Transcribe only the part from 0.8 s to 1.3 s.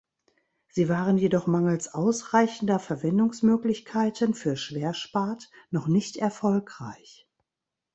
waren